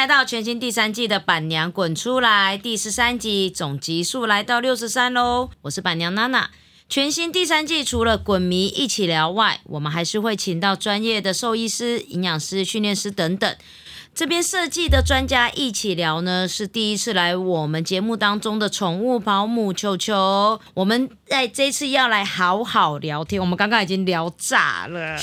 [0.00, 5.50] 来到全新第三季的《板娘滚出来》第十三集，总集数来到六十三喽。
[5.60, 6.48] 我是板娘娜娜。
[6.88, 13.54] 全新第三季除了滚迷一起聊外，我们还是会请到专业的兽医师、营养师、训练师等等。
[14.14, 20.58] 这边设计的专家一起聊呢，是第一次来我们节目当中的宠物保姆球球。
[20.72, 25.18] 我们在这次要来好好聊天，我们刚刚已经聊炸了，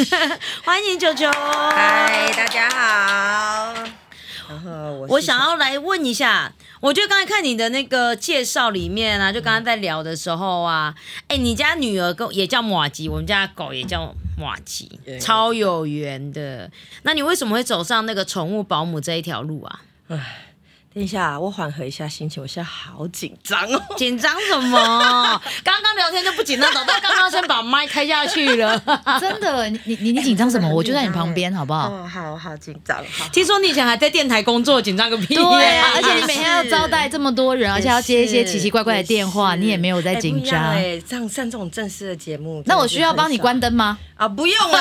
[0.64, 1.30] 欢迎球球。
[1.30, 4.03] 嗨，大家好。
[4.48, 10.94] 然后我我想要来问一下，我就刚才看你的那个介绍里面啊，就刚刚在聊的时候啊，
[11.28, 16.70] 哎、你家女儿跟也叫马吉，我们家狗也叫马吉，对超有缘的。
[17.02, 19.80] 那你为什么会走上那个宠物保姆这一条路啊？
[20.94, 23.82] 等一下，我缓和一下心情，我现在好紧张哦。
[23.98, 24.78] 紧张什么？
[25.64, 28.80] 刚刚聊天就不紧张，早到刚刚先把麦开下去了。
[29.20, 30.68] 真的，你你你你紧张什么？
[30.72, 31.88] 我就在你旁边，好不好？
[31.90, 33.28] 哦，好好紧张，好。
[33.32, 40.62] 听说你以前还在电台工作，紧张个屁、对啊，而且你每天要招待这么多人，而且要接一些奇奇怪怪的电话，也你也没有在哎紧张。
[40.62, 43.98] 哎，上上这种正式的节目，那我需要帮你关灯灯吗？
[44.16, 44.28] 啊？
[44.28, 44.80] 不用啦，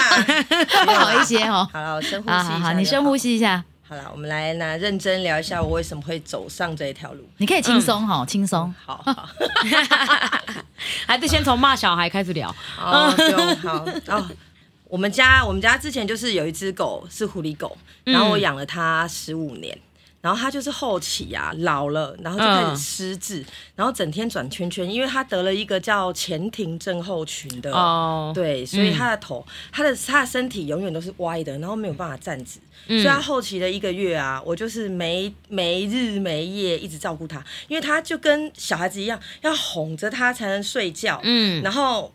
[0.86, 1.67] 不好一些哦。
[1.73, 2.44] 好了，我深呼吸一下。
[2.44, 3.17] 好好好，你深呼。
[3.17, 7.23] 吸一下，好了，我们来呢认真聊一下我为什么会走上这一条路。
[7.38, 8.73] 你可以轻松哈，轻松。
[8.83, 9.30] 好好。
[11.05, 12.49] 还是先从骂小孩开始聊。
[12.80, 14.27] 哦，就好哦。
[14.86, 19.77] 我们家我们家之前就是有一只狗是狐狸狗，然后我养了它十五年。
[20.24, 32.60] 然后他就是后期啊老了，然后就开嗯始失智，然后整天转圈圈，因为他得了一个叫前庭症候群的哦，对，所以他的头，他的他的身体永远都是歪的，然后没有办法站直。
[32.86, 41.20] 所以他后期的一个月啊，我就是没没日没夜一直照顾他，因为他就跟小孩子一样，要哄着他才能睡觉。
[41.24, 42.14] 嗯，然后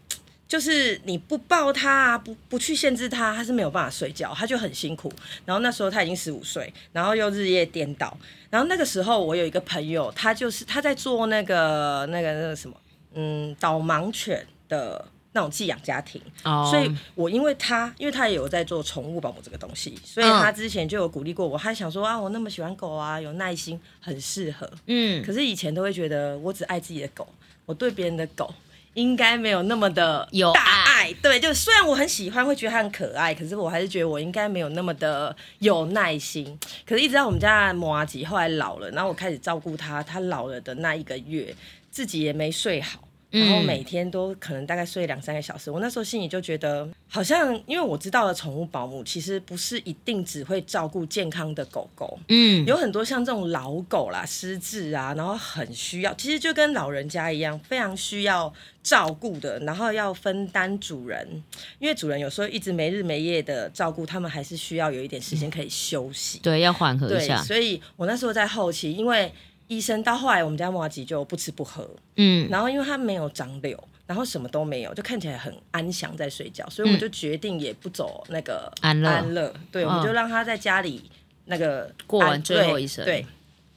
[0.48, 5.12] 就是你不抱他啊，不不去限制他，他是没有办法睡觉，他就很辛苦。
[5.44, 8.16] 然后那时候他已经十五岁，然后又日夜颠倒。
[8.48, 12.74] 然后那个时候我有一个朋友，他就是他在做那个那个那个什么，
[13.12, 16.18] 嗯，导盲犬的那种寄养家庭。
[16.44, 24.66] 哦所以我因为他，因为他也有在做宠物保姆这个东西，所以嗯他之前就有鼓励过我，他想说啊，我那么喜欢狗啊，有耐心，很适合。
[24.86, 27.28] 嗯可是以前都会觉得我只爱自己的狗，
[27.66, 28.54] 我对别人的狗
[28.98, 31.12] 应该没有那么的有大爱爱。
[31.22, 36.58] 对，就虽然我很喜欢，会觉得它很可爱，可是我还是觉得我应该没有那么的有耐心。
[36.84, 41.54] 可是，一直到我们家的摩阿吉后来老了，然后我开始照顾他，他老了的那一个月，
[41.90, 43.07] 自己也没睡好。
[43.30, 58.52] 然后每天都可能大概睡两三个小时，我那时候心里就觉得，好像因为我知道了宠物保姆其实不是一定只会照顾健康的狗狗，嗯，有很多像这种老狗啦、失智啊，然后很需要，其实就跟老人家一样，非常需要
[58.82, 61.42] 照顾的，然后要分担主人，
[61.78, 66.38] 因为主人有时候一直没日没夜的照顾，他们还是需要有一点时间可以休息。
[66.38, 67.42] 对，要缓和一对，下。
[67.42, 69.30] 所以我那时候在后期，因为
[69.68, 79.08] 医生到后来我们家摩吉就不吃不喝，嗯，然后因为他没有长瘤，然后什么都没有，就看起来很安详在睡觉，所以我们就决定也不走那个嗯安乐。
[79.08, 81.10] 安乐，对，我们嗯就让他在家里
[81.44, 83.04] 那个过完安最后一生。
[83.04, 83.24] 对。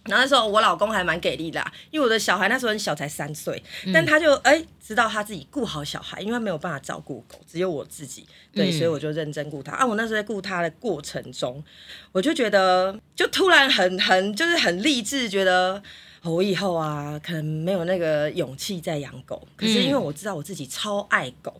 [0.04, 9.74] 对然后那时候我老公还蛮给力的啊、因为我的小孩那时候很小，才三岁，嗯但他就哎、知道他自己顾好小孩，因为他没有办法照顾狗，只有我自己，对，嗯所以我就认真顾他。
[9.74, 11.64] 啊，我那时候在顾他的过程中，
[12.12, 15.82] 我就觉得就突然很很就是很励志，觉得。
[16.24, 21.52] 哦我以后啊，可能没有那个勇气再养狗，可是因为我知道我自己超爱狗，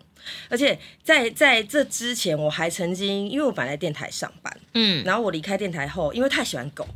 [0.50, 6.88] 而且在在这之前，我还曾经，因为我本来在电台上班，嗯，然后我离开电台后，因为太喜欢狗，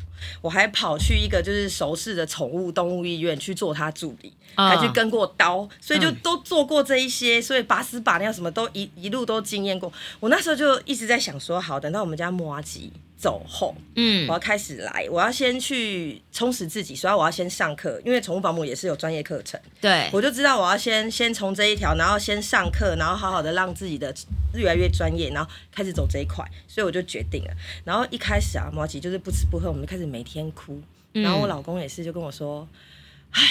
[0.42, 9.92] 我还跑去一个就是熟识的宠物动物医院去做他助理，啊还去跟过刀，所以就嗯都做过这一些，所以拔丝拔尿什么都一一路都经验过。
[10.20, 19.60] 我那时候就一直在想说，好，等到我们家摩阿吉走后，嗯我要开始来，我要先去充实自己，所以我要先上课，因为宠物保姆也是有专业课程。
[19.82, 24.14] 对，我就知道我要先先从这一条，然后先上课，然后好好的让自己的
[24.54, 27.52] 越来越专业，然后开始走这一块，所以我就决定了。
[27.84, 30.82] 然后一开始啊，毛吉就是不吃不喝，我们就开始每天哭。
[31.14, 32.68] 然后我老公也是就跟我说
[33.32, 33.42] ：“唉，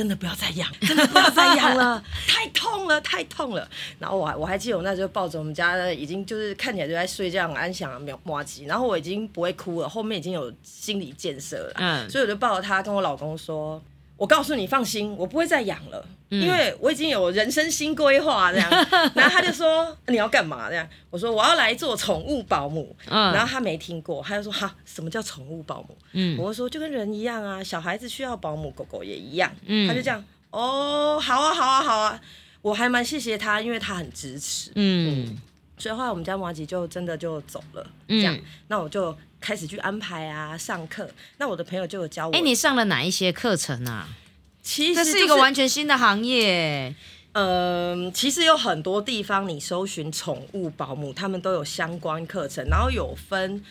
[0.00, 3.68] 真的不要再养， 真的不要再养了， 太痛了，太痛了。”
[4.00, 13.78] 然后我还我还记得我那时候抱着我们家的已经就是看起来就在睡觉安详的毛吉，然后我已经不会哭了，后面已经有心理建设了，嗯所以我就抱着他跟我老公说。
[14.20, 18.70] 我告诉你，放心，我不会再养了，嗯因为我已经有人生新规划这样。
[19.16, 20.86] 然后他就说你要干嘛这样？
[21.08, 22.94] 我说我要来做宠物保姆。
[23.06, 25.96] 嗯然后他没听过，他就说哈，什么叫宠物保姆？
[26.12, 29.50] 嗯我就说就跟人一样啊，小孩子需要保姆，狗狗也一样。
[29.64, 32.20] 嗯他就这样，哦，好啊，好啊，好啊。
[32.60, 34.70] 我还蛮谢谢他，因为他很支持。
[34.74, 35.38] 嗯
[35.78, 38.38] 所以后来我们家摩吉就真的就走了，嗯这样，
[38.68, 41.10] 那我就开始去安排啊上课。
[41.38, 44.08] 那我的朋友就有教我，哎，你上了哪一些课程啊？
[44.62, 46.94] 其实就是一个完全新的行业。
[47.32, 53.64] 嗯，其实有很多地方你搜寻宠物保姆，他们都有相关课程，然后有分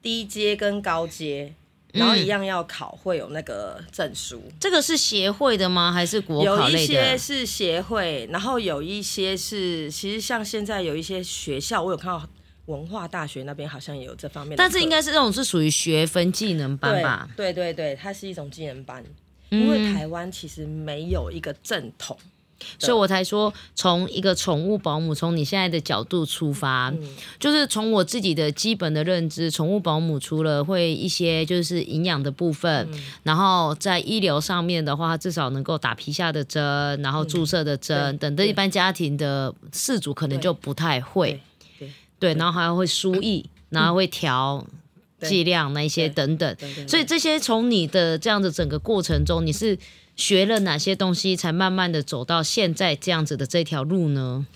[0.00, 1.52] 低阶跟高阶，
[1.92, 4.40] 然后一样要考，会有那个证书。
[4.60, 5.92] 这个是协会的吗？
[5.92, 6.86] 还是国有一考类的？
[6.86, 12.26] 些是协会，然后有一些是，其实像现在有一些学校，我有看到
[12.66, 17.28] 文化大学那边好像也有这方面的，但是应该是这种是属于学分技能班吧？
[17.36, 19.04] 对对对对，它是一种技能班，
[19.50, 19.60] 嗯。
[19.60, 22.16] 因为台湾其实没有一个正统。
[22.78, 27.16] 所以我才说，从一个宠物保姆，从你现在的角度出发，嗯。
[27.38, 33.02] 就是从我自己的基本的认知，宠物保姆除了会一些就是营养的部分，嗯。
[33.24, 36.62] 然后在医疗上面的话，它至少能够打皮下的针，
[37.02, 41.38] 然后注射的针，等的一般家庭的饲主可能就不太会，
[42.24, 44.64] 对对，然后还会输液，然后会调
[45.20, 46.56] 剂量那一些等等，
[46.88, 49.78] 所以这些从你的这样的整个过程中，你是
[50.16, 54.46] 学了哪些东西，才慢慢的走到现在这样子的这条路呢？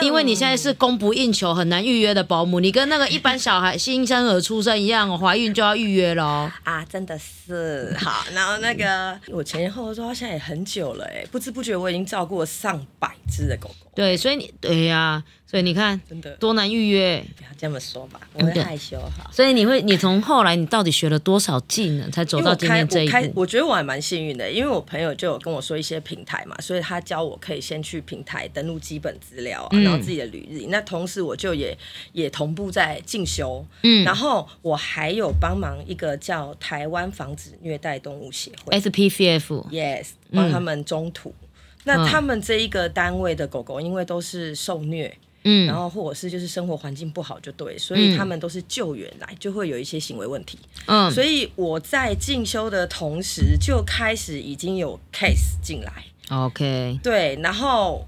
[0.00, 6.50] 因为你现在是供不应求、很难预约的保姆，你跟那个一般小孩新生儿出生一样哦，怀孕就要预约喽。
[6.62, 8.24] 啊，真的是好。
[8.32, 17.22] 然后那个我前前后后说到现在也很久了哎，不知不觉我已经照顾了上百只的狗狗，对，所以你对呀、所以你看真的多难预约。
[17.36, 19.30] 不要这么说吧，我会害羞哈。
[19.30, 23.40] 所以你会，你从后来你到底学了多少技能，才走因为我开到今天这一步？
[23.42, 30.66] 我觉得我还蛮幸运的，因为我朋友就有跟我说一些平台嘛，所以他教我可以先去平台登录基本资料啊，嗯然后自己的履历。
[30.68, 31.76] 那同时我就也
[32.12, 41.34] 也同步在进修，嗯然后我还有帮忙一个叫台湾防止虐待动物协会 SPCF，，yes，帮他们中途。
[41.84, 42.06] 那嗯。
[42.06, 45.66] 他们这一个单位的狗狗，因为都是受虐，嗯。
[45.66, 50.58] 然后或者是就是生活环境不好，就对，所以他们都是救援来，就会有一些行为问题。
[50.86, 58.06] 嗯，所以我在进修的同时，就开始已经有 case 进来，OK，对，然后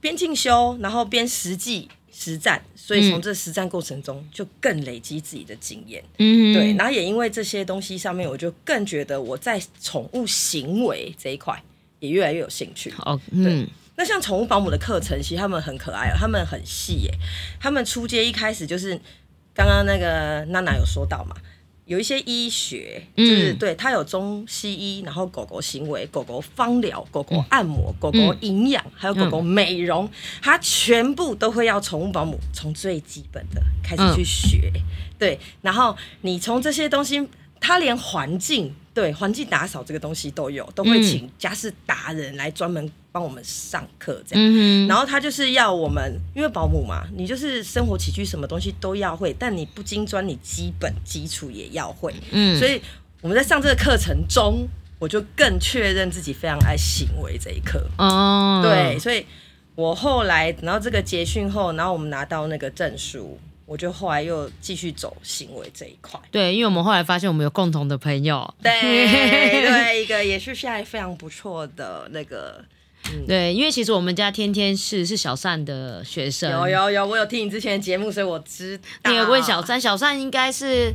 [0.00, 11.62] 边进修，然后边实际实战，所以从这实战过程中就更累积自己的经验，嗯，对，然后也因为这些东西上面，我就更觉得我在宠物行为这一块
[12.04, 12.92] 也越来越有兴趣。
[12.98, 13.66] 哦，嗯，
[13.96, 17.10] 那像宠物保姆的课程，其实他们很可爱哦，他们很细耶。
[17.58, 19.00] 他们出街一开始就是
[19.54, 21.34] 刚刚那个娜娜有说到嘛，
[21.86, 23.58] 有一些医学，就是、嗯。
[23.58, 30.10] 对它有中西医，然后狗狗行为、狗狗芳疗、狗狗按摩、狗狗营养，还有狗狗美容，
[30.42, 34.72] 它全部都会要宠物保姆从最基本的开始去学。
[35.16, 37.26] 对，然后你从这些东西，
[37.64, 38.74] 它连环境。
[38.94, 44.44] 对环境打扫这个东西都有，都会嗯请家事达人来专门帮我们上课这样。
[44.48, 52.14] 嗯，然后他就是要我们，因为保姆嘛，你就是生活起居什么东西都要会，但你不精专，你基本基础也要会。
[52.30, 52.80] 嗯，所以
[53.20, 54.64] 我们在上这个课程中，
[55.00, 57.84] 我就更确认自己非常爱行为这一课。
[57.98, 59.26] 哦，对，，所以
[59.74, 66.20] 我后来等到这个结训后，然后我们拿到那个证书，我就后来又继续走行为这一块。
[66.30, 72.64] 对，因为我们后来发现我们有共同的朋友，对对，一个也是现在非常不错的那个。
[73.28, 78.84] 对，因为其实我们家天天是是小善的学生，有有有，我有听你之前的节目，所以我知道。
[79.04, 80.90] 那个问小善，小善应该是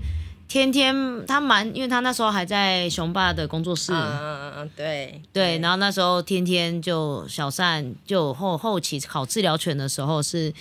[0.48, 0.92] 天天
[1.28, 10.52] 他蛮，因为他那时候还在雄霸的工作室，嗯嗯嗯嗯，对对，然后那时候天天就小善就后后期考治疗犬的时候是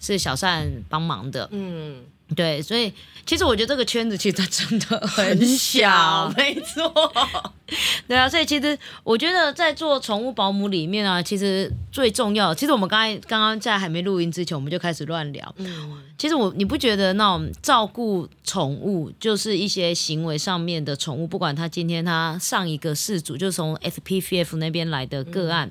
[0.00, 2.02] 是小善帮忙的，嗯，
[2.34, 2.92] 对，所以
[3.26, 7.12] 其实我觉得这个圈子其实真的很小，，没错。
[8.08, 15.54] 对啊，所以其实我觉得在做宠物保姆里面啊，其实最重要，其实我们刚才刚刚在还没录音之前，我们就开始乱聊。
[15.58, 25.70] 嗯其实我你不觉得那种照顾宠物，就是一些行为上面的宠物，不管他今天他上一个事主，就从 SPVF 那边来的个案。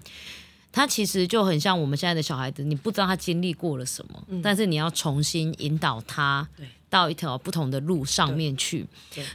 [0.77, 8.85] 他其实就很像我们现在的小孩子，你不知道他经历过了什么，但是你要重新引导他对到一条不同的路上面去。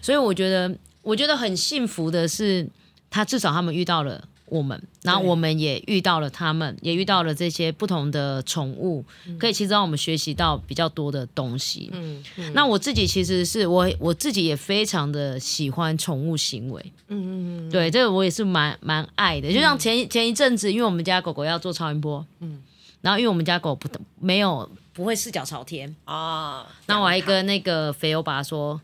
[0.00, 0.72] 所以我觉得，
[1.02, 2.70] 我觉得很幸福的是，
[3.10, 4.22] 他至少他们遇到了
[4.52, 9.02] 我们，然后我们也遇到了他们，也遇到了这些不同的宠物，
[9.38, 11.88] 可以其实让我们学习到比较多的东西。
[11.94, 12.52] 嗯嗯。
[12.52, 19.50] 那我自己其实是我我自己也非常的喜欢宠物行为，嗯嗯嗯对这个我也是蛮蛮爱的。
[19.52, 22.62] 就像前一前一阵子，因为我们家狗狗要做超音波，嗯，
[23.00, 23.88] 然后因为我们家狗不
[24.20, 28.78] 没有不会四脚朝天，啊，那我还跟那个肥欧爸说，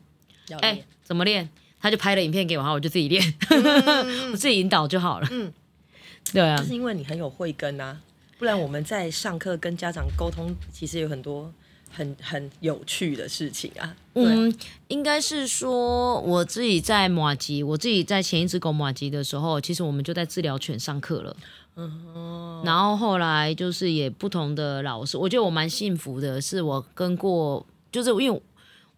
[0.61, 1.49] 哎、怎么练？
[1.81, 3.23] 他就拍了影片给我，然后我就自己练，
[4.33, 5.29] 我自己引导就好了。
[5.31, 5.53] 嗯
[6.33, 8.01] 对啊就，是因为你很有慧根啊，
[8.39, 11.53] 不然我们在上课跟家长沟通，其实有很多
[11.91, 13.95] 很很有趣的事情啊。
[14.15, 14.53] 嗯，
[14.89, 21.37] 应该是说我自己在马吉，我自己在前一只狗马吉的时候，其实我们就在治疗犬上课了。
[21.77, 28.43] 嗯，然后后来就是也不同的老师，我觉得我蛮幸福的，是我跟过，就是因为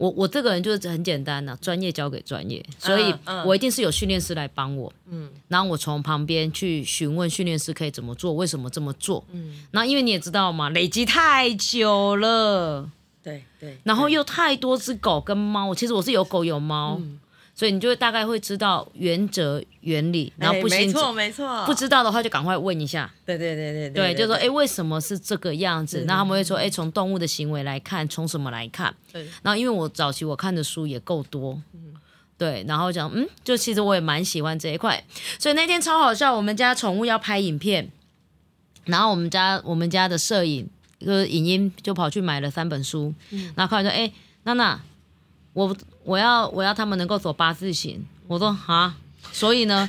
[0.01, 5.29] 我我这个人就是很简单的、专业交给专业，所以嗯我一定是有训练师来帮我，嗯。
[5.49, 12.89] 然后我从旁边去询问训练师可以怎么做，为什么这么做，嗯，然后因为你也知道嘛，累积太久了，
[13.23, 17.21] 对对，然后又太多只狗跟猫，其实我是有狗有猫，嗯
[17.61, 23.13] 所以你就会大概会知道原则原理，然后哎不清楚、没错没错，不知道的话就赶快问一下。
[23.27, 26.05] 对对对对对，就说哎，哎，为什么是这个样子？
[26.07, 28.95] 那他们会说，哎，从动物的行为来看，从什么来看？
[29.13, 29.27] 对。
[29.43, 31.61] 然后因为我早期我看的书也够多，
[32.39, 35.05] 对，然后讲，嗯，就其实我也蛮喜欢这一块，
[35.39, 37.91] 所以那天超好笑，我们家宠物要拍影片，
[38.87, 40.67] 然后我们家我们家的摄影
[40.99, 43.53] 就是影音就跑去买了三本书，嗯。
[43.55, 44.11] 然后看完说，哎，
[44.45, 44.81] 娜娜，
[45.53, 45.77] 我
[46.11, 48.97] 我要我要他们能够走八字形，我说啊，
[49.31, 49.89] 所以呢，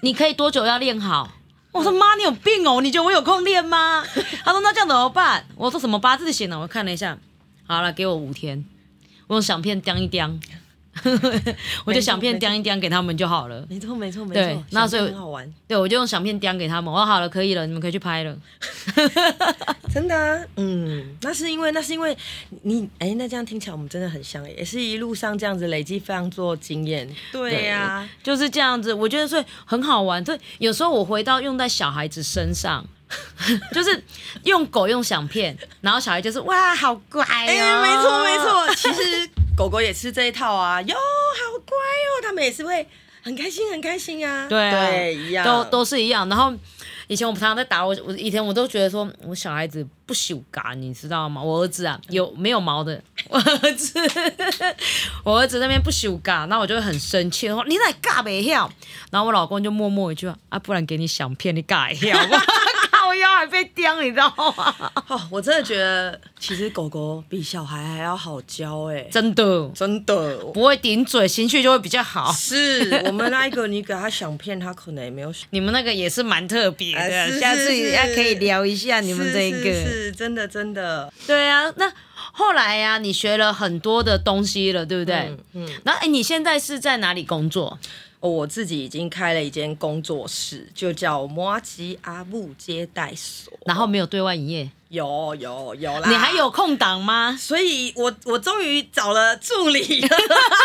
[0.00, 1.28] 你可以多久要练好？
[1.72, 2.80] 我说妈，你有病哦！
[2.80, 4.04] 你觉得我有空练吗？
[4.44, 5.44] 他说那这样怎么办？
[5.56, 6.56] 我说什么八字形呢？
[6.56, 7.18] 我看了一下，
[7.66, 8.64] 好了，给我五天，
[9.26, 10.40] 我用响片钉一钉，
[11.84, 13.64] 我就想片叼一叼给他们就好了。
[13.68, 16.92] 没错没错没对错，那所以很好玩，对，我就用想片叼给他们。
[16.92, 18.36] 我说好了，可以了，你们可以去拍了。
[19.92, 22.16] 真的啊，嗯，那是因为那是因为
[22.62, 30.22] 你哎，那这样听起来我们真的很像，也是一路上这样子累积非常多经验，对呀，就是这样子，我觉得所以很好玩。
[30.24, 32.84] 对有时候我回到用在小孩子身上，
[33.72, 34.02] 就是
[34.44, 37.26] 用狗用响片，然后小孩就是哇，好乖哦。
[37.26, 42.86] 哎，没错没错，其实狗狗也吃这一套啊，哟，好乖哦，他们也是会
[43.22, 46.28] 很开心很开心啊，对啊对，一样，都都是一样。
[46.28, 46.52] 然后
[47.06, 51.42] 以前我常常在打我，我以前我都觉得说我小孩子不羞嘎，你知道吗？
[51.42, 53.02] 我儿子啊，有没有毛的？
[53.28, 53.98] 我儿子，
[55.24, 58.70] 我儿子那边不羞嘎，那我就会很生气，说你哪嘎没跳？
[59.10, 62.16] 然后我老公就默默一句啊，不然给你想片，你嘎一跳。
[63.06, 64.74] 靠腰还被叼，你知道吗？
[65.06, 70.36] 哦，我真的觉得其实狗狗比小孩还要好教哎，真的真的。
[70.52, 72.32] 不会顶嘴，情绪就会比较好。
[72.32, 75.46] 是 我们那一个，你给他想骗他，可能也没有想。
[75.50, 79.58] 你们那个也是蛮特别的，啊是下次是是要可以聊一下你们这一个。
[79.58, 81.92] 是是是真的真的，对啊，那
[82.32, 85.14] 后来呀、你学了很多的东西了，对不对？
[85.14, 85.68] 嗯嗯。
[85.84, 87.78] 那哎，你现在是在哪里工作？
[88.26, 93.52] 哦，我自己已经开了一间工作室，就叫摩吉阿布接待所。
[93.64, 97.36] 然后没有对外营业，有有有啦，你还有空档吗？
[97.38, 100.04] 所以我我终于找了助理。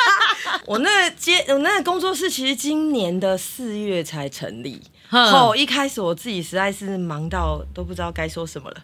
[0.65, 4.81] 我那接我那个工作室其实今年的四月才成立。
[5.09, 8.77] 哼后一开始我自己实在是忙到都不知道该说什么了。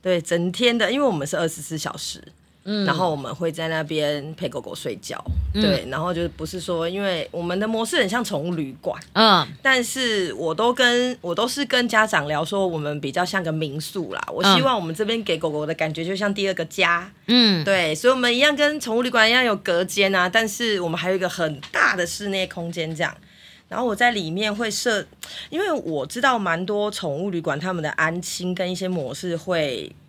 [0.00, 2.22] 对，整天的，因为我们是二十四小时，
[2.64, 5.22] 嗯然后我们会在那边陪狗狗睡觉。
[5.52, 14.20] 对，然后就是不是说，因为我们的模式很像宠物旅馆，嗯但是我都跟我都是跟家长聊说，我们比较像个民宿啦。
[14.32, 17.10] 我希望我们这边给狗狗的感觉就像第二个家。
[17.26, 23.14] 嗯，对，所以我们一样跟宠物旅馆一样有隔间啊，但是我们还有一个很大的室内空间这样。
[23.68, 25.02] 然后我在里面会设，
[25.48, 30.01] 因为我知道蛮多宠物旅馆他们的安亲跟一些模式会，嗯，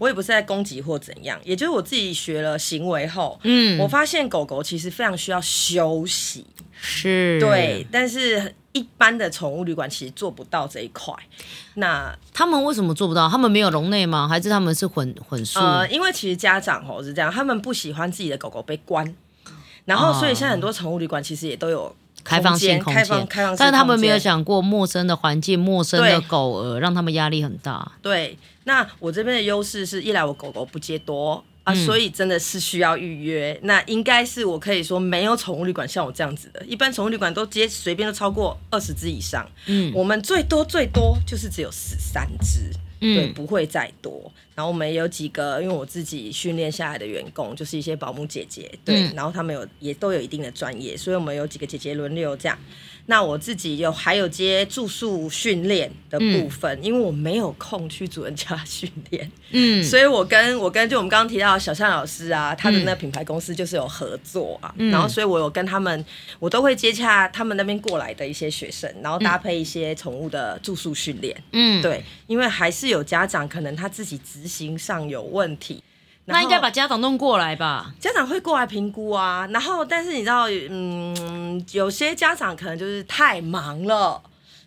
[0.00, 6.46] 我也不是在攻击或怎样，也就是我自己学了行为后，嗯我发现狗狗其实非常需要休息，
[6.80, 11.14] 是，对，，但是一般的宠物旅馆其实做不到这一块。
[11.74, 13.28] 那他们为什么做不到？
[13.28, 14.26] 他们没有笼内吗？
[14.26, 15.60] 还是他们是混混宿？
[15.60, 19.14] 呃，因为其实家长哦是这样，他们不喜欢自己的狗狗被关，
[19.84, 27.92] 然后所以现在很多宠物旅馆其实也都有开放性空开间，放开放但是他们没有想过陌生的环境、陌生的狗儿，让他们压力很大。
[28.02, 28.36] 对。
[28.64, 31.42] 那我这边的优势是一来我狗狗不接多。
[31.64, 33.58] 啊，嗯所以真的是需要预约。
[33.64, 39.46] 那应该是我可以说没有宠物旅馆像我这样子的，一般宠物旅馆都接随便都超过二十只以上。
[39.66, 44.32] 嗯我们最多最多就是只有十三只，对，嗯不会再多。
[44.60, 52.58] 然后我们也有几个，因为我自己训练下来的员工，就是一些保姆姐姐，对，嗯然后他们有也都有一定的专业，所以我们有几个姐姐轮流这样。
[53.10, 64.92] 那我自己有还有接住宿训练的部分，因为我没有空去主人家训练，嗯， 所以我跟我跟就我们刚刚提到的小象老师啊，他的那个品牌公司就是有合作啊，嗯。
[64.92, 66.04] 然后所以我有跟他们，
[66.38, 71.36] 我都会接洽他们那边过来的一些学生，然后搭配一些宠物的住宿训练。
[71.50, 75.82] 嗯，对，因为还是有家长可能他自己执行上有问题，
[76.30, 77.92] 那应该把家长弄过来吧？
[78.00, 79.46] 家长会过来评估啊。
[79.50, 84.22] 然后，但是你知道，嗯，有些家长可能就是太忙了，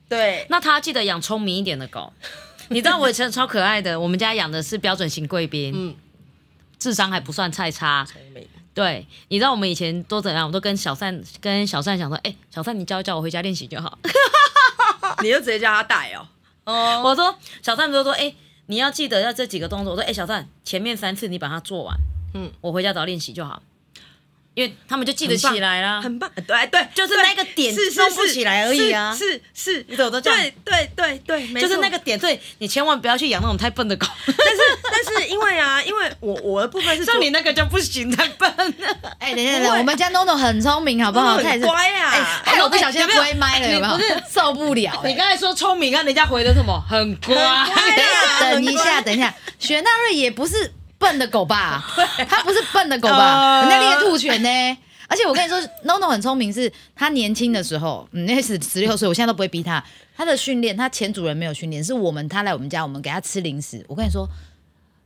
[0.10, 2.12] 对，那他记得养聪明一点的狗。
[2.70, 5.96] 你知道我以前超可爱的， 我们家养的是标准型贵宾，嗯
[6.80, 8.06] 智商还不算太差。
[8.06, 10.48] 聪明，对，你知道我们以前都怎样？
[10.48, 13.98] 我都跟小善跟小善讲说，哎、小善你教一教我回家练习就好。
[15.22, 16.28] 你就直接叫他带哦。
[16.66, 18.34] 哦，我说小善就说，哎、
[18.68, 19.94] 你要记得要这几个动作。
[19.94, 21.98] 我说，哎、小赞前面三次你把它做完，
[22.34, 23.62] 嗯嗯，我回家找练习就好，
[24.56, 26.02] 因为他们就记得起来啦。
[26.02, 30.54] 很棒，对对，就是那个点是是弄不起来而已啊是是是，你怎么都这样对
[30.96, 38.52] 对对对，就是那个点，对你千万不要去养那种太笨的狗，但是但是因为啊，因为我我的部分是像你那个就不行，太笨。
[39.20, 41.36] 哎，等一下，等一下，我们家 NONO 很聪明，好不好？
[41.38, 44.00] 很他也是，乖啊哎，害我不小心有没有关麦了，有没有？
[44.32, 45.02] 受不了。
[45.04, 46.80] 哎你刚才说聪明，看人家回的什么？
[46.90, 47.36] 很乖。
[48.52, 50.72] 等一下，等一下，雪纳瑞也不是
[51.04, 51.84] 笨的狗吧？
[52.30, 53.60] 它不是笨的狗吧？
[53.62, 54.78] 呃人家猎兔犬呢。
[55.10, 59.84] 而且我跟你说，NONO 很聪明，是他年轻的时候，嗯，那是十六岁，我现在都不会逼他。
[60.16, 63.86] 他的训练，他前主人没有训练，是我们他来我们家，我们给他吃零食。
[63.88, 64.28] 我跟你说，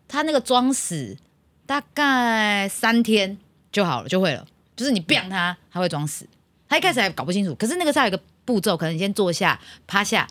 [0.07, 1.17] 他那个装死
[1.65, 3.37] 大概三天
[3.71, 4.45] 就好了，就会了。
[4.77, 6.25] 就是你 biang 他，他会装死。
[6.69, 10.25] 他一开始还搞不清楚，可是那个时候有一个步骤，可能你先坐下、趴下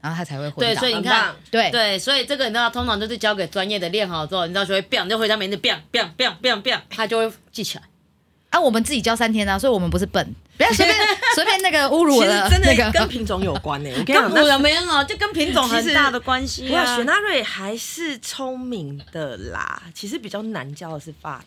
[0.00, 7.84] 然后他才会昏对，所以你看对对，所以这个你知道，通常都是交给专业的练好之后，你知道就会 biang，就回家每天 biang biang biang biang biang，他就会记起来。
[8.50, 10.26] 啊，我们自己教三天啊，所以我们不是笨，
[10.56, 10.96] 不要随便
[11.34, 12.90] 随便那个侮辱我的实真的那个。
[12.92, 13.90] 跟品种有关呢。
[13.92, 17.02] 我跟你跟讲，没有，就跟品种很大的关系哇，啊雪。
[17.02, 19.82] 纳瑞还是聪明的啦。
[19.94, 21.44] 其实比较难教的是发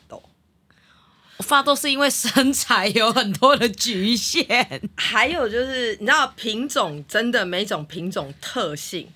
[1.42, 9.08] 豆，发都是因为身材有很多的局限，还有就是你知道品种真的每种品种特性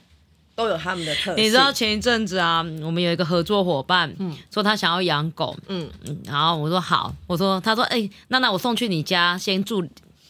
[0.55, 1.44] 都有他们的特性。
[1.44, 4.36] 你知道前一阵子啊，我们有一个合作伙伴，嗯。
[4.51, 5.89] 说他想要养狗，嗯。
[6.08, 9.86] 嗯，然后我说好，我说他说哎、娜娜我送去你家先住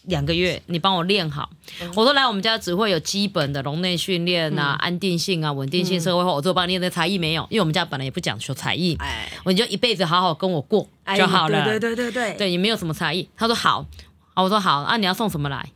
[0.08, 1.50] 两个月，你帮我练好。
[1.96, 11.66] 我说来我们家只会有基本的笼内训练啊、安定性啊、稳定性、社会化，我说我帮你练的才艺没有，因为我们家本来也不讲求才艺，哎，我你就一辈子好好跟我过哎就好了。
[11.66, 13.27] 对对对对对，对你没有什么才艺。
[13.36, 13.86] 他说好，
[14.34, 15.70] 啊，我说好，啊，你要送什么来？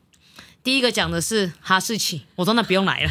[0.63, 3.10] 第一个讲的是哈士奇，我说那不用来了。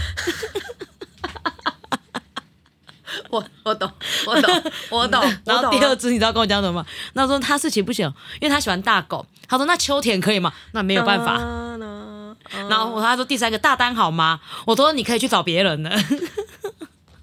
[3.30, 3.90] 我我懂，
[4.26, 5.22] 我懂，我懂。
[5.44, 6.86] 然后第二只你知道跟我讲什么吗？
[7.14, 8.06] 那说他事情不行，
[8.40, 9.24] 因为他喜欢大狗。
[9.46, 10.52] 他说那秋田可以吗？
[10.72, 11.38] 那没有办法。
[12.50, 14.40] 然后我他说第三个大丹好吗？
[14.66, 15.90] 我说你可以去找别人了。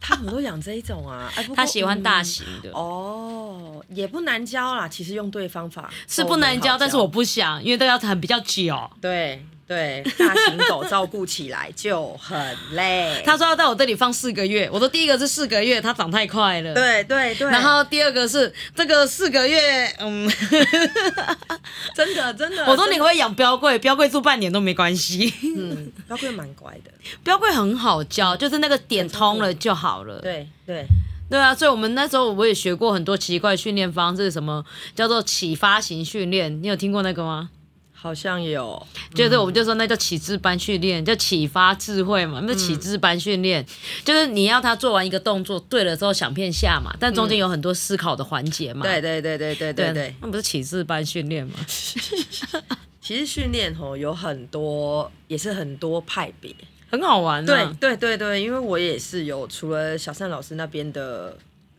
[0.07, 8.77] 他们都养这一种啊，哎，他喜欢大型的，哦，也不难教啦，其实用对方法是不难教，但是我不想，因为都要很比较久。
[9.01, 12.37] 对对，大型狗照顾起来就很
[12.73, 13.21] 累。
[13.25, 16.71] 他说要在我这里放四个月，我说第一个是四个月，它长太快了。。
[16.75, 20.31] 对对对，然后第二个是这个四个月，嗯，
[21.95, 23.79] 真 的真的，我说你可不可以养标贵？
[23.79, 25.33] 标贵住半年都没关系。
[25.57, 26.91] 嗯， 标贵蛮乖的，
[27.23, 30.19] 标贵很好教，就是那个点通了就好了。
[30.19, 30.85] 对对，
[31.27, 37.49] 对啊，所以我们那时候我也学过很多奇怪训练方式，什么叫做启发型训练，你有听过那个吗？
[38.05, 43.65] 好像有，就是我们就说那叫启智班训练，叫启发智慧嘛，那启智班训练、
[44.03, 48.83] 就是你要他做完一个动作对了之后想片下嘛，但中间有很多思考的环节嘛。
[48.83, 50.15] 对对对对对对对。
[50.21, 51.53] 那不是启智班训练吗？
[53.01, 56.53] 其实训练吼有很多，也是很多派别。
[56.91, 57.45] 很好玩、啊。
[57.47, 61.35] 对对对对，因为我也是有除了小善老师那边的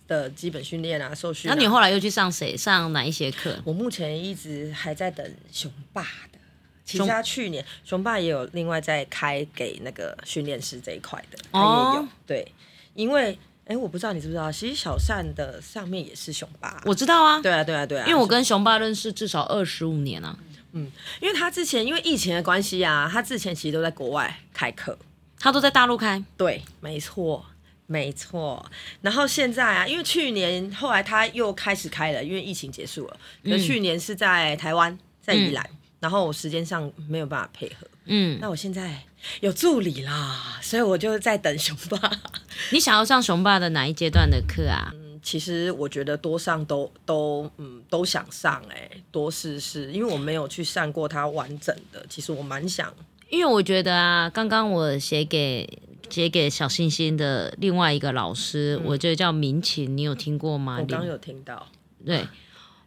[0.07, 1.55] 的基本训练啊、受训、啊。
[1.55, 2.57] 那你后来又去上谁？
[2.57, 3.57] 上哪一些课？
[3.64, 6.38] 我目前一直还在等雄霸的。
[6.85, 12.53] 其实他去年雄霸也有另外在开给那个训练师这一块的，他哦也有、对，
[12.95, 20.38] 因为哎，我不知道你知不知道，其实小善的上面也是雄霸，我知道啊，对啊对啊对啊，因为我跟熊爸认识至少二十五年啊。
[21.21, 24.97] 因为他之前因为疫情的关系啊，他之前其实都在国外开课，
[25.40, 27.42] 他都在大陆开，对，没错。
[27.87, 28.64] 没错，
[29.01, 33.16] 然后现在啊，因为去年后来他又开始开了，因为疫情结束了。
[33.44, 35.64] 可是去年是在台湾，在宜兰，
[36.01, 37.87] 然后我时间上没有办法配合。
[38.07, 39.03] 嗯，那我现在
[39.40, 42.11] 有助理啦，所以我就在等雄霸。
[42.70, 44.90] 你想要上熊爸的哪一阶段的课啊？
[44.92, 52.94] 嗯其实我觉得多上都都嗯都想上哎、多试试，因为我没有去上过他完整的，其实我蛮想。
[53.29, 55.68] 因为我觉得啊，刚刚我写给
[56.09, 60.79] 写给小星星的另外一个老师，我觉得叫明琴，你有听过吗？
[60.81, 61.66] 我刚有听到，
[62.05, 62.27] 对，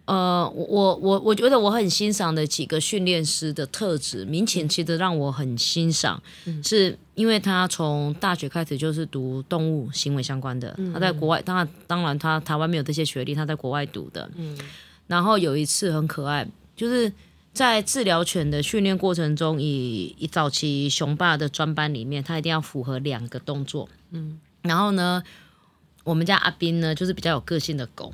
[0.05, 6.21] 呃，我我我我觉得我很欣赏的几个训练师的特质，明琴其实让我很欣赏，
[6.63, 14.57] 是因为他从大学开始就是读动物行为相关的，他在国外，当然当然他台湾没有这些学历，他在国外读的，嗯。
[15.07, 17.11] 然后有一次很可爱，就是。
[17.53, 23.87] 在治疗犬的训练过程中，以以早期雄霸的专班里面，它一定要符合两个动作。
[24.11, 25.23] 嗯，然后呢，
[26.03, 28.13] 我们家阿斌呢，就是比较有个性的狗，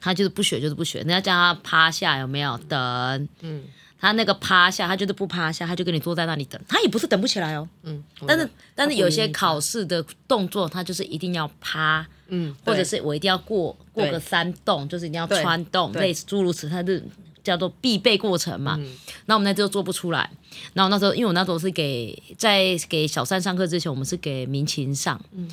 [0.00, 3.28] 他就是不学就是不学，人家叫他趴下有没有等？
[3.40, 3.64] 嗯
[4.00, 7.68] 他那个趴下，他就是不趴下，他就跟你坐在那里等，他也不是等不起来哦。
[7.82, 9.60] 嗯，但是但是有些考。
[9.60, 17.02] 试的动作，他就是一定要趴，嗯，或者是我一定要过过个山洞，就是一定要穿洞，类似诸如此，他是
[17.42, 18.76] 叫做必备过程嘛。
[18.78, 18.92] 嗯。
[19.26, 20.30] 那我们那时候做不出来，
[20.72, 25.48] 然后那时候因为我那时候是给在给小三上课之前，我们是给民琴上，嗯。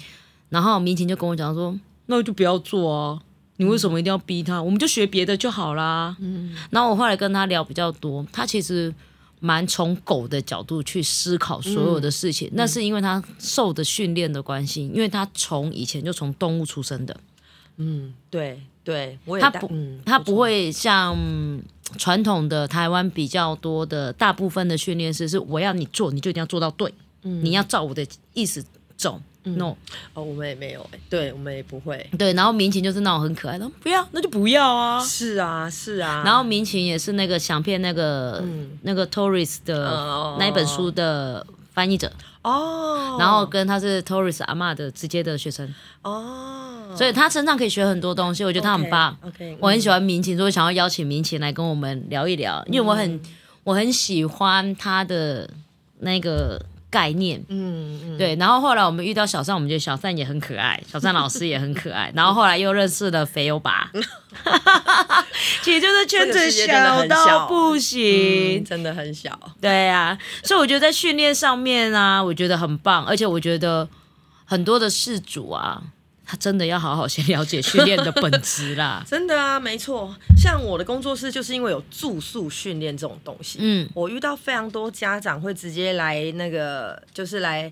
[0.50, 3.22] 然后民琴就跟我讲说，那就不要做啊。
[3.58, 4.62] 你为什么一定要逼他？
[4.62, 6.16] 我们就学别的就好啦。
[6.20, 8.94] 嗯，然后我后来跟他聊比较多，他其实
[9.40, 12.32] 蛮从狗的角度去思考所有的事嗯。
[12.34, 17.18] 情，那是因为他受的训练的关系，因为他从以前就从动物出生的，
[17.78, 19.70] 嗯，对对，我也他不
[20.06, 21.18] 他不会像
[21.98, 26.94] 传统的台湾比较多的大部分的训练师是我要你做，你就一定要做到对，
[27.24, 28.64] 嗯你要照我的意思
[28.96, 29.20] 走。
[29.48, 29.76] no，
[30.16, 32.10] 哦，我们也没有哎，对我们也不会。
[32.18, 35.00] 对，然后民琴就是那种很可爱的，不要那就不要啊。
[35.00, 36.24] 是啊，是啊。
[36.26, 38.44] 然后民琴也是那个想骗那个、
[38.82, 45.72] 那个 Torres 的哦那一本书的翻译者，哦，然后跟他是 Torres 阿妈的直接的学生，
[46.02, 46.65] 哦，
[46.96, 49.16] 所以他身上可以学很多东西，我觉得他很棒。
[49.22, 53.20] OK，我很喜欢民琴，所以我想要邀请民琴来跟我们聊一聊，因为我很、
[53.64, 55.50] 我很喜欢他的
[56.00, 57.44] 那个概念。
[57.50, 63.92] 嗯嗯，对，然后后来我们遇到小善，我们觉得小善也很可爱，小善老师也很可爱， 然后后来又认识了肥油爸，
[65.62, 68.60] 其实就是圈子小到很小不行。
[68.60, 69.38] 嗯真的很小。
[69.60, 73.88] 对啊，所以我觉得在训练上面啊，我觉得很棒，而且我觉得
[74.46, 75.82] 很多的事主啊，
[76.26, 79.04] 他真的要好好先了解训练的本质啦。
[79.08, 80.16] 真的啊，没错。
[80.36, 87.72] 像我的工作室，就是因为有住宿训练这种东西，嗯，我遇到非常多家长会直接来那个，就是来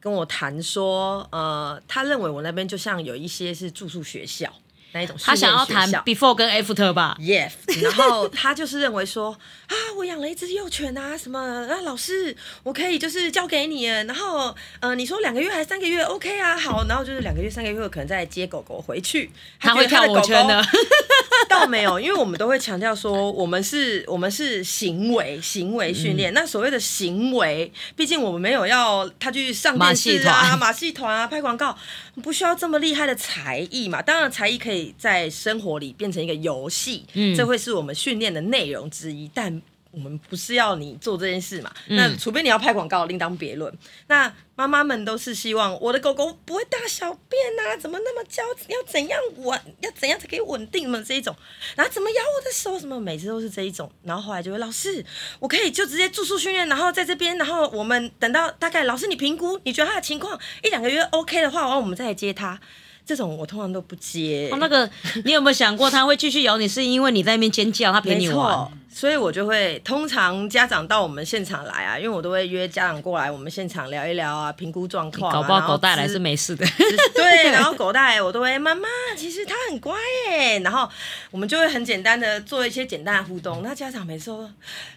[0.00, 4.50] 跟我谈说，呃，他认为我那边就像有一些是住宿学校
[4.92, 9.30] 那一种他想要谈 before 跟 after 吧？Yes，然后他就是认为说
[9.66, 20.64] 啊，我养了一只幼犬啊，什么啊，老师，我可以就是交给你，然后呃，你说两个月还是三个月，OK 啊，好，然后就是两个月、三个月可能再接狗狗回去， 他会跳狗圈的，
[21.48, 26.34] 倒没有，因为我们都会强调说，我们是，我们是行为行为训嗯练。
[26.34, 31.76] 那所谓的行为，毕竟我们没有要他去上马电视啊、马戏团啊、拍广告，
[32.22, 34.02] 不需要这么厉害的才艺嘛。
[34.02, 39.60] 当然，才艺可以在生活里变成一个游戏，嗯这会是我们训练的内容之一，但。
[39.92, 41.72] 我们不是要你做这件事嘛？
[41.88, 43.76] 嗯那除非你要拍广告，另当别论。
[44.06, 48.40] 那妈妈们都是希望我的狗狗不会大小便啊，怎么那么娇？
[48.68, 49.60] 要怎样稳？
[49.80, 51.02] 要怎样才可以稳定嘛？
[51.04, 51.34] 这一种，
[51.74, 52.78] 然后怎么咬我的手？
[52.78, 53.90] 什么每次都是这一种。
[54.04, 55.04] 然后后来就会老师，
[55.40, 62.60] 我可以就直接住宿训练，然后在这边，然后我们等到大概老师你评估，你觉得他的情况一两个月 OK 的话，然后我们再来接他。
[63.06, 64.48] 这种我通常都不接。
[64.52, 64.88] 哦，那个
[65.24, 76.66] 你有没有想过他会继续咬你，是因为你在那边尖叫，他陪你没玩错？，所以我就会通常家长到我们现场来啊，因为我都会约家长过来，我们现场聊一聊啊，评估状况、啊，搞不好狗带来是没事的。
[77.14, 79.94] 对， 然后狗带我都会妈妈，其实他很乖
[80.28, 80.88] 耶，然后
[81.30, 83.62] 我们就会很简单的做一些简单的互动。
[83.62, 84.50] 那家长每次说，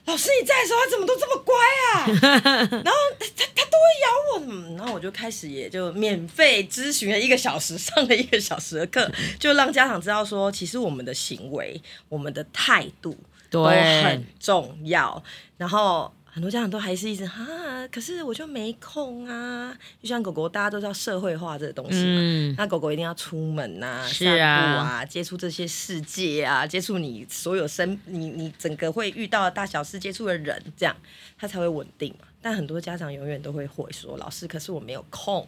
[0.06, 1.56] 老师你在的时候它怎么都这么乖
[1.94, 2.08] 啊？
[2.84, 13.17] 然后它它它都会咬我，嗯然后我就开始也就免费咨询了一个小时，上了一个小时的课，就让家长知道说，其实我们的行为、我们的态度
[13.49, 15.23] 都很重要。
[15.58, 19.77] 然后很多家长都还是一直啊，可是我就没空啊。
[20.01, 30.95] 就像狗狗，大家都知道社会化这个东西嘛，嗯，那狗狗一定要出门呐、是散啊步啊，接触这些世界啊，接触你所有生你你整个会遇到的大小事，接触的人，这样
[31.38, 32.27] 它才会稳定嘛。
[32.41, 35.47] 但很多家长永远都会会说，老师，可是我没有空。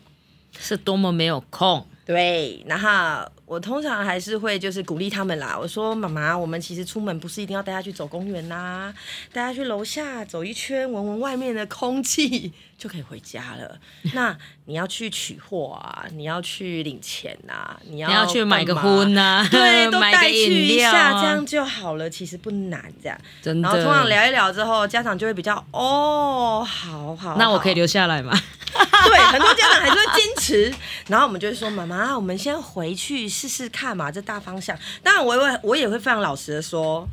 [0.60, 1.86] 是多么没有空。
[2.06, 5.58] 对，然后我通常还是会就是鼓励他们啦。
[5.60, 8.94] 我说妈妈，我们其实出门不是一定要带他去走公园呐、
[9.34, 13.80] 带他去楼下走一圈，闻闻外面的空气就可以回家了。
[14.13, 22.10] 那你要去取货啊，你要去领钱呐、你要你要去买个婚呐、对， 都带去一下，这样就好了。
[22.10, 23.17] 其实不难，这样。
[23.41, 23.69] 真的。
[23.69, 27.32] 然后通常聊一聊之后，家长就会比较哦，好好。
[27.32, 28.32] 好那我可以留下来吗？
[29.08, 30.73] 对，很多家长还是会坚持，
[31.08, 37.08] 然后我们就会说：“妈妈，我们先回去试试看嘛，这大方向。”当然，我也会我也会非常老实的说，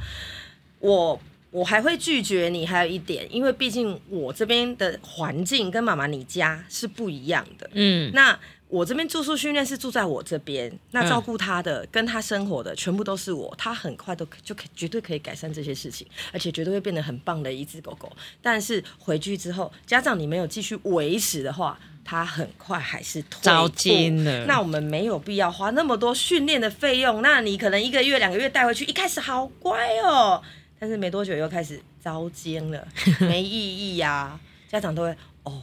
[0.81, 1.21] 我
[1.53, 2.67] 我还会拒绝你。
[2.67, 7.71] 还有一点，因为毕竟我这边的环境跟妈妈你家是不一样的。
[7.75, 8.37] 嗯，那
[8.69, 18.11] 我这边住宿训练是住在我这边，那照顾他的、跟他生活的全部都是我，他很快都可就可绝对可以改善这些事情，而且绝对会变得很棒的一只狗狗。
[18.41, 27.21] 但是回去之后，家长你没有继续维持的话，他很快还是退着步急了那我们没有必要花那么多训练的费用。
[27.21, 30.43] 那你可能一个月、两个月带回去，一开始好乖哦，
[30.83, 32.85] 但是没多久又开始糟奸了，
[33.21, 34.37] 没意义呀、
[34.69, 35.63] 家长都会哦，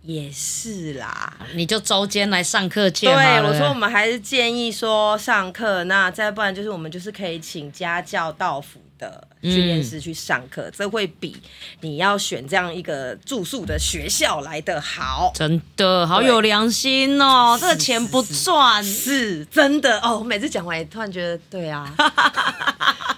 [0.00, 1.36] 也是啦。
[1.54, 11.36] 你就周间来上课见对，我说我们还是建议说上课，那再不然就是我们就是可以请家教到府的训练师去上课，这会比
[11.82, 15.30] 你要选这样一个住宿的学校来的好。
[15.34, 21.94] 真的好有良心哦，这个钱不赚，是真的哦，我每次讲完也突然觉得对啊。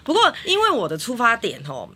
[0.07, 1.87] 不过因为我的出发点哦，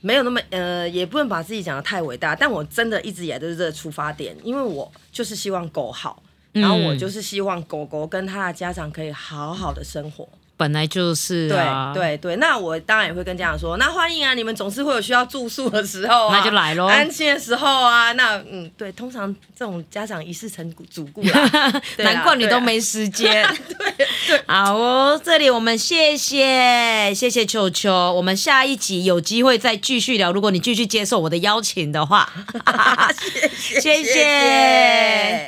[0.00, 10.28] 没有那么呃，也不能把自己讲的太伟大，但我真的一直以来都是这个出发点，因为我就是希望狗好，然后我就是希望狗狗跟它的家长可以好好的生活。
[10.56, 16.86] 本来就是对啊，对对，那我当然也会跟家长说，那欢迎啊，你们总是会有需要住宿的时候、啊，那就来咯。
[16.88, 23.44] 安心的时候啊，那嗯，对，通常这种家长一世成主顾啦， 啊难怪你都没时间。
[24.46, 30.32] 好哦，这里我们谢谢谢谢球球，我们下一集有机会再继续聊。
[30.32, 32.32] 如果你继续接受我的邀请的话，
[33.18, 33.80] 谢谢。
[33.80, 35.40] 谢谢